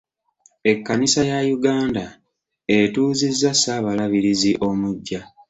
[0.71, 2.05] Ekkanisa ya Uganda
[2.77, 5.21] etuuzizza Ssaabalabirizi omuggya.